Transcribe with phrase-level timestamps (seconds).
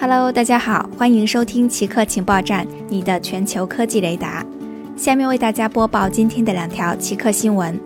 [0.00, 4.46] Hello，大家好，欢迎收听奇客情报站，你的全球科技雷达。
[4.96, 7.78] 下面为大家播报今天的两条奇客新闻。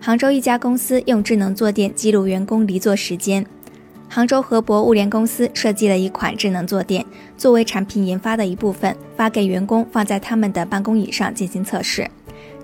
[0.00, 3.46] 杭州一家公司用智能坐垫记录员工离座时间。
[4.08, 7.06] 杭州合博物联公司设计了一款智能坐垫，
[7.36, 12.10] 作为产品研发的一部分，发给员工放在他们的办公椅上进行测试。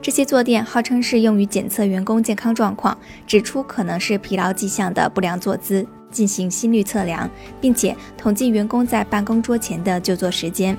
[0.01, 7.29] 这些坐垫号称是用于检测员工健康状况，指出可能是疲劳迹象的不良坐姿，进行心率测量，
[7.61, 10.77] 并且统计员工在办公桌前的就坐时间。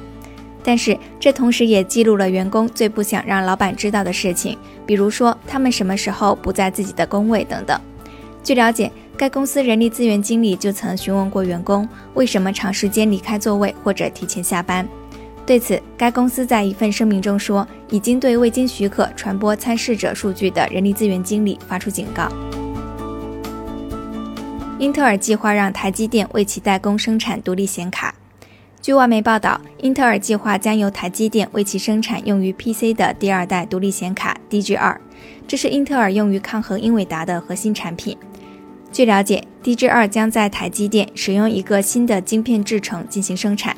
[0.63, 7.77] 但是，这同时也记录了员工最不想让老板知道的事情，比如说他们什么时候不在自己的工位等等。
[8.41, 14.87] 据了解，该公司人力资源经理就曾询问过员工，为什么长时间离开座位或者提前下班。
[15.45, 22.31] 对此，该公司在一份声明中说，已经对未经许可传播参试者数据的人力资源经理发出警告。
[24.83, 28.13] 英特尔计划让台积电为其代工生产独立显卡。
[28.81, 34.97] 据外媒报道，英特尔计划将由台积电为其生产用于 PC 的第二代独立显卡 DG2，
[35.47, 38.17] 这是英特尔用于抗衡英伟达的核心产品。
[38.91, 43.73] 据了解，DG2 将在台积电使用一个新的晶片制程进行生产。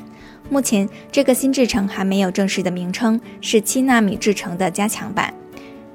[0.50, 5.32] 目前，这个新制程还没有正式的名称，是七纳米制程的加强版。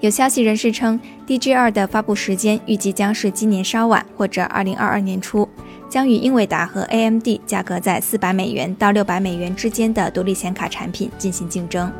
[0.01, 5.47] 有消息人士称，DG2 的发布时间预计将是今年稍晚或者二零二二年初，
[5.87, 11.91] 将与英伟达和 AMD 价格在四百美元到六百美元之间的独立显卡产品进行竞争。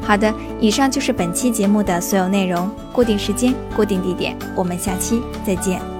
[0.00, 2.70] 好的，以上就是本期节目的所有内容。
[2.92, 5.97] 固定时间，固定地点，我们下期再见。